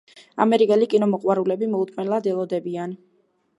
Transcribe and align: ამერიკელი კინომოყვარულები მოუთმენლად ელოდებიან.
ამერიკელი 0.45 0.87
კინომოყვარულები 0.93 1.71
მოუთმენლად 1.75 2.33
ელოდებიან. 2.35 2.99